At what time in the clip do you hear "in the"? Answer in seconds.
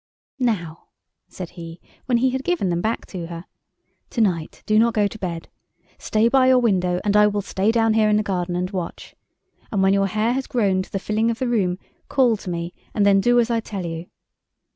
8.09-8.23